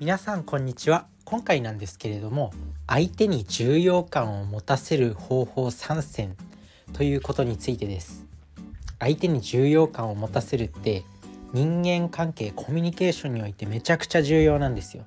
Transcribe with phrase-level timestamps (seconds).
[0.00, 1.04] 皆さんこんにちは。
[1.26, 2.54] 今回なんですけれども
[2.86, 6.36] 相手に重要感を持たせる方法3選
[6.94, 8.24] ということについてです。
[8.98, 11.04] 相手に重要感を持たせるって
[11.52, 15.04] 人間関係コミュニケーションにおいてめちゃくちゃ重要なんですよ。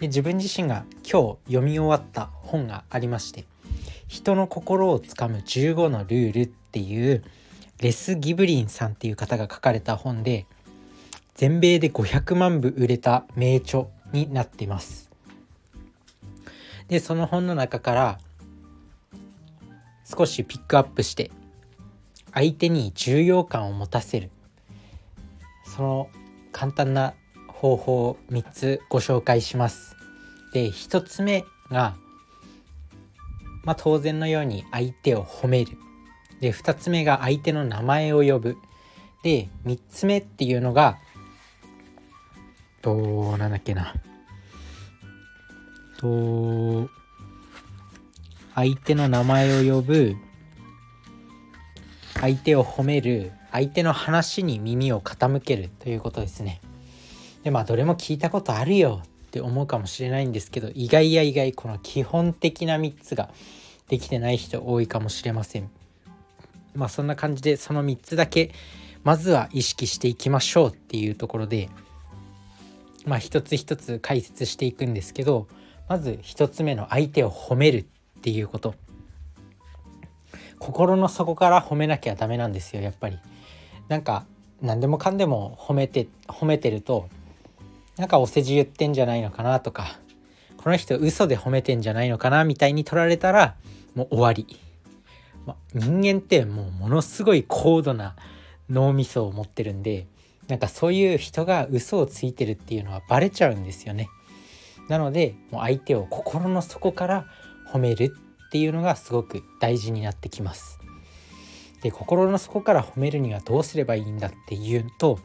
[0.00, 3.44] で自分自身が今日読み終わった本がありまして
[4.08, 7.22] 人の心をつかむ15のルールっていう
[7.80, 10.46] レス・ギブリンさんっていう方が書かれた本で
[11.34, 15.10] 全米で500万部売れた名著になっています。
[16.88, 18.18] でその本の中から
[20.04, 21.30] 少しピックアップして
[22.32, 24.30] 相手に重要感を持たせる。
[25.64, 26.08] その
[26.52, 27.14] 簡単な
[27.48, 29.96] 方法を3つご紹介します。
[30.52, 31.96] で1つ目が
[33.64, 35.76] まあ当然のように相手を褒める。
[36.40, 38.56] で2つ目が相手の名前を呼ぶ。
[39.24, 40.98] で3つ目っていうのが
[42.84, 43.94] となんだっけな。
[45.96, 46.90] と
[48.54, 50.16] 相手の名前を呼ぶ
[52.20, 56.60] 相手を褒める相手の話に耳を傾けるということですね。
[57.42, 63.30] でまあどれも聞いたことあるよって思うかもしれないんですけど意外や意外この基本的な3つが
[63.88, 65.70] できてない人多いかもしれません。
[66.74, 68.52] まあそんな感じでその3つだけ
[69.04, 71.70] まずは意識していきましょうっていうところで
[73.04, 75.46] まあ一つ一つ解説していくんですけど
[75.88, 77.84] まず一つ目の相手を褒めるっ
[78.22, 78.74] ていうこと。
[80.58, 83.18] 心の底から褒めなきゃダメなんですよやっぱり。
[83.88, 84.24] なんか
[84.62, 87.08] 何でもかんでも褒めて褒めてると
[87.98, 89.98] なんかお世辞言ってんじゃないのかなとか
[90.56, 93.56] この人嘘で褒めてんじゃないのかなみたいに取られたら
[93.94, 94.58] もう終わり、
[95.44, 98.16] ま、人間ってもうものすごい高度な
[98.70, 100.06] 脳みそを持ってるんで
[100.48, 104.08] なんかそういう人が嘘をついてるっていうのはバレちゃうんですよね。
[104.88, 107.26] なのでもう相手を心の底から
[107.72, 108.14] 褒める
[108.46, 110.78] っていうのがすごく大事になってきます。
[111.82, 115.18] で心の底から褒めるにはどうすればいいんだっていうと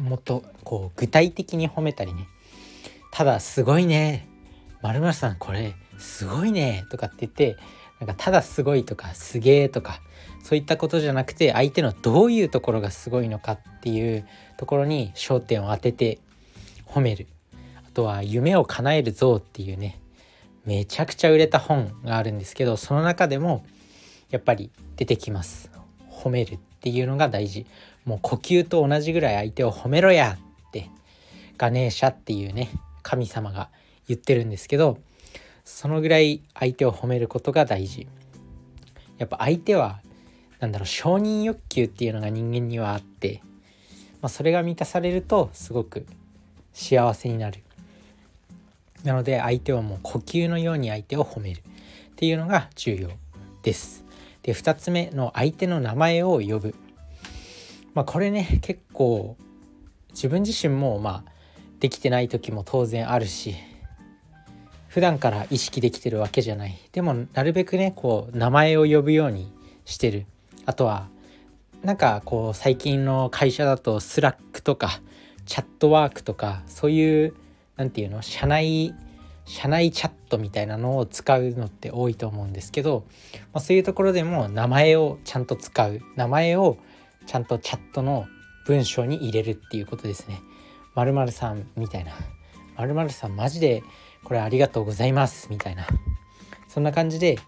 [0.00, 2.28] もっとこう具体的に褒めたりね
[3.12, 4.28] ただすごいね
[4.82, 7.56] まるさんこれすごいねとかって言って
[8.02, 10.00] なんかただすごいとかすげえとか
[10.42, 14.26] そういったことじゃなくて相手のどういうところがすごいのかっていう
[14.56, 16.18] ところに焦点を当てて
[16.84, 17.28] 褒める。
[17.76, 20.00] あとは「夢を叶えるぞ」っていうね
[20.64, 23.64] めちゃくちゃ売れた本があるんですけどその中でも
[24.30, 25.70] やっぱり出てきます。
[26.10, 27.66] 褒めるっていうのが大事。
[28.04, 30.36] もう呼吸と同じぐらい相手を褒めろや
[30.68, 30.90] って
[31.56, 32.68] ガネーシャっていうね
[33.04, 33.70] 神様が
[34.08, 34.98] 言ってるんですけど
[35.64, 38.06] そのぐらい相手を褒めることが大事。
[39.18, 40.00] やっぱ相手は
[40.60, 43.42] なんだろう承認欲求っていうのが人間にはあって、
[44.20, 46.06] まあ、それが満たされるとすごく
[46.72, 47.62] 幸せになる。
[49.04, 51.62] なので相手はもう呼吸のように相手を褒める。
[52.12, 53.10] っていうのが重要
[53.62, 54.04] です。
[54.42, 56.74] で2つ目の相手の名前を呼ぶ。
[57.94, 59.36] まあこれね結構
[60.10, 61.32] 自分自身もまあ
[61.80, 63.56] できてない時も当然あるし
[64.92, 69.50] 普段から意識できてるわけじゃないでもなるべくねこう名前を呼ぶように
[69.86, 70.26] してる
[70.66, 71.08] あとは
[71.82, 75.00] なんかこう最近の会社だとスラックとか
[75.46, 77.34] チャットワークとかそういう
[77.76, 78.94] 何て言うの社内
[79.46, 86.76] 社内チャットみたいなのを使うのって多いと思うんですけど、まあ、そういうところでも名前をちゃんと使う名前を
[87.26, 88.26] ちゃんとチャットの
[88.66, 90.42] 文章に入れるっていうことですね。
[90.94, 92.12] まるさんみたいな。
[92.76, 93.82] まるさんマジで
[94.24, 95.86] これありがとうございますみたいな。
[96.68, 97.38] そんな感じで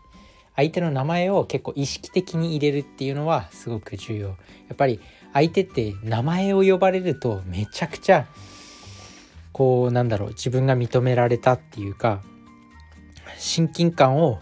[0.56, 4.28] 相手の名前を結構意識的に入れるっていうのはすごく重要。
[4.28, 4.34] や
[4.72, 5.00] っぱり
[5.32, 8.26] 相手って名前を呼ばれるとめちゃくちゃ
[9.52, 12.22] こうなんだろう自分が認められたっていうか
[13.38, 14.40] 親近感を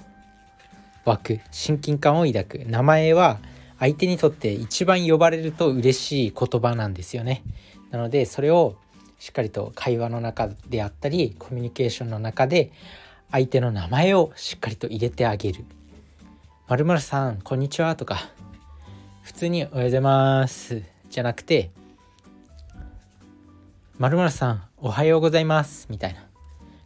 [1.05, 2.59] 湧く親近感を抱く。
[2.67, 3.39] 名前は
[3.79, 7.43] 相手にとって一番呼ばれると嬉しい言葉なんですよね。
[7.91, 8.77] なのでそれを
[9.23, 12.73] しっかりと会話の中であったりコミュニケーションの中で
[13.31, 15.65] 相手の名前をしっかりと入れてあげる
[16.67, 18.33] 「まるさんこんにちは」とか
[19.23, 21.71] 普通に「おはようございます」じゃなくて
[23.97, 26.27] 「まるさんおはようございます」みたいな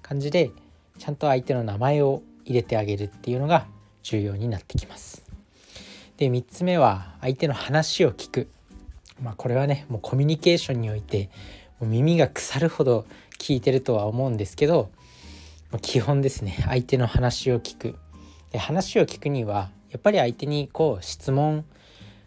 [0.02, 0.50] 感じで
[0.98, 3.66] ちゃんと相手の名前を入れてあげるっていうのが
[4.02, 5.24] 重要になってきます。
[6.18, 8.50] で3つ目は相手の話を聞く。
[9.22, 11.30] まあこれはねもうコミュニケーションにおいて
[11.80, 13.06] 耳が腐るほど
[13.38, 14.90] 聞いてるとは思うんですけど
[15.82, 16.56] 基本ですね。
[16.66, 17.96] 相手の話を聞く。
[18.52, 21.64] で話を聞くにはやっぱり相手にこう質問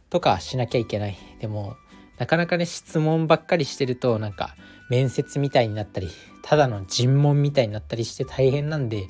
[0.09, 1.17] とかしなきゃいけない。
[1.39, 1.75] でも
[2.17, 4.55] なかなかね質問ばっかりしてるとなんか
[4.89, 6.09] 面接みたいになったり
[6.43, 9.07] ただの尋問みたいになったりして大変なんで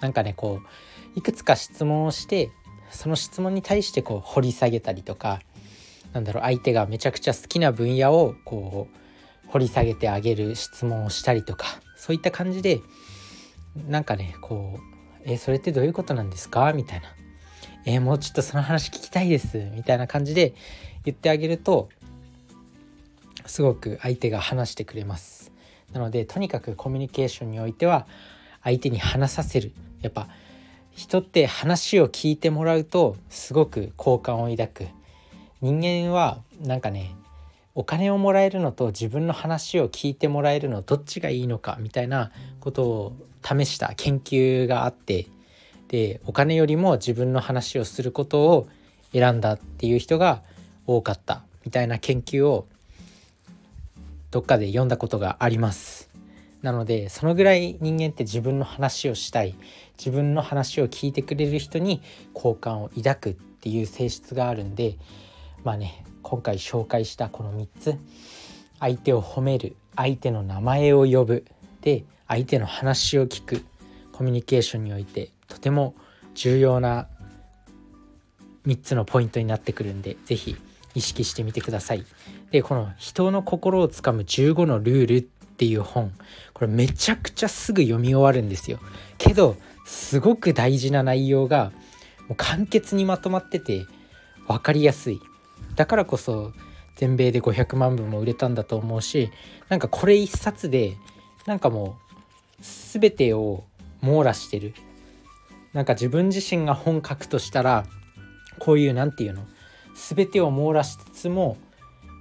[0.00, 2.50] なんかねこういくつか質問をして
[2.90, 5.40] その質問に対してこう掘り下げたりとか
[6.12, 9.03] なんだろう相手がめちゃくちゃ好きな分野をこう
[9.48, 12.80] 掘り下げてあげる質問をしたりとかそういった感じで
[13.88, 14.82] なんかねこう
[15.24, 17.06] 「えそれってどういうことなんですか?」みたいな
[17.86, 20.54] 「えもうちょっとその話聞きたいです」みたいな感じで
[21.04, 21.88] 言ってあげると
[23.46, 25.52] すごく相手が話してくれます。
[25.92, 28.06] なのでとにかくコミュニケーションにおいては
[28.64, 30.28] 相手に話させるやっぱ
[30.92, 34.86] 人って話を聞いてもらうとすごく好感を抱く
[35.60, 37.14] 人間はなんかね
[37.74, 42.30] お金をもらえるのと自分の話を聞いてもらえるのどっちがいいのかみたいな
[42.60, 45.26] ことを試した研究があって。
[45.88, 48.66] でお金よりも自分の話をすることを
[49.12, 50.42] 選んだっていう人が
[50.86, 52.66] 多かったみたいな研究を
[54.30, 56.10] どっかで読んだことがあります。
[56.62, 59.54] なのでそのぐらい人間って自分の話をしたい
[59.98, 64.96] 自分の話を聞いてくれる人に好感を抱くっていう性質があるんで
[65.62, 67.96] まあね今回紹介したこの3つ
[68.80, 71.44] 相手を褒める相手の名前を呼ぶ
[71.82, 73.64] で相手の話を聞く
[74.10, 75.94] コミュニケーションにおいてとても
[76.34, 77.06] 重要な
[78.66, 80.56] 3つのポイントになってくるんで是非
[80.94, 82.04] 意識してみてください。
[82.50, 85.22] でこの「人の心をつかむ15のルール」っ
[85.56, 86.12] ていう本
[86.54, 88.78] これめちゃくちゃすぐ読み終わるんですよ。
[89.18, 91.72] けどすごく大事な内容が
[92.28, 93.84] もう簡潔にまとまってて
[94.48, 95.20] 分かりやすい。
[95.76, 96.52] だからこそ
[96.96, 99.30] 全米で500万部も売れたんだと思うし
[99.68, 100.96] なんかこれ一冊で
[101.46, 101.98] なんかも
[102.60, 103.64] う全てを
[104.00, 104.74] 網羅してる。
[105.72, 107.84] なんか自分自身が本書くとしたら
[108.60, 109.44] こういう何て言うの？
[109.94, 111.56] 全てを網羅しつつも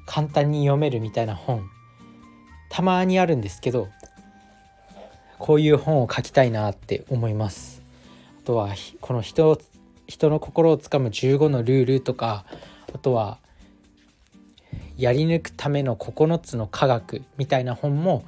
[0.05, 1.69] 簡単に読めるみたいな本。
[2.69, 3.89] たまにあるんですけど
[5.37, 7.83] こういう本を書きたいなって思います。
[8.41, 9.61] あとはこの人
[10.07, 12.45] 人の心をつかむ15のルールとか
[12.93, 13.39] あとは
[14.97, 18.23] やり抜くための9つの科学みたいな本も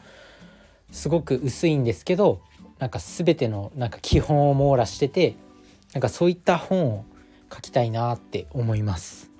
[0.91, 2.41] すごく薄いんですけど
[2.79, 5.35] なんか全てのなんか基本を網羅してて
[5.93, 7.05] なんかそういった本を
[7.53, 9.31] 書きたいなって思います。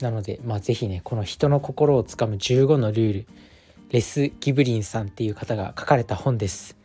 [0.00, 3.26] なのでまあ是非ねこの人の心をつかむ15のルール
[3.90, 6.76] レス・ギブリンさんっていう方が書かれた本です。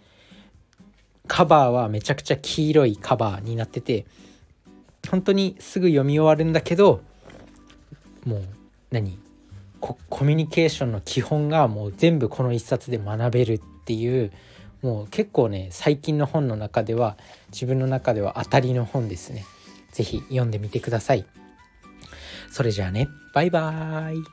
[1.27, 4.05] カバーはめちゃくちゃ黄色いカバーになってて
[5.09, 7.01] 本当にすぐ読み終わるんだけど
[8.27, 8.43] もう
[8.91, 9.17] 何？
[9.79, 14.31] コミュニケーションの基本がもう全部この一冊で学べるっていう
[14.81, 17.15] もう結構ね最近の本の中では
[17.51, 19.45] 自分の中では当たりの本ですね。
[19.93, 21.25] 是非読んでみてください。
[22.51, 24.23] それじゃあねバイバーイ